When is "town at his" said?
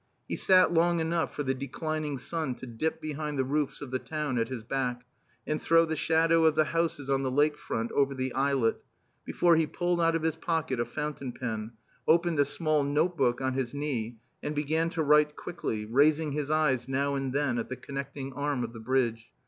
3.99-4.63